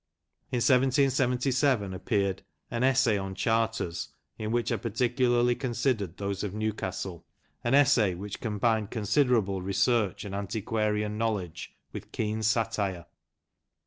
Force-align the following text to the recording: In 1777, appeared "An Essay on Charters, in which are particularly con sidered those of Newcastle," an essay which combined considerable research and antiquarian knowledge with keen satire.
In 0.51 0.57
1777, 0.57 1.93
appeared 1.93 2.41
"An 2.71 2.83
Essay 2.83 3.19
on 3.19 3.35
Charters, 3.35 4.09
in 4.35 4.51
which 4.51 4.71
are 4.71 4.79
particularly 4.79 5.53
con 5.53 5.73
sidered 5.73 6.17
those 6.17 6.43
of 6.43 6.55
Newcastle," 6.55 7.23
an 7.63 7.75
essay 7.75 8.15
which 8.15 8.39
combined 8.41 8.89
considerable 8.89 9.61
research 9.61 10.25
and 10.25 10.33
antiquarian 10.33 11.19
knowledge 11.19 11.75
with 11.93 12.11
keen 12.11 12.41
satire. 12.41 13.05